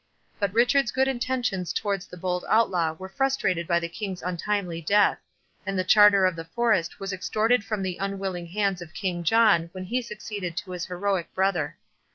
[0.39, 5.19] But Richard's good intentions towards the bold Outlaw were frustrated by the King's untimely death;
[5.63, 9.69] and the Charter of the Forest was extorted from the unwilling hands of King John
[9.73, 11.77] when he succeeded to his heroic brother.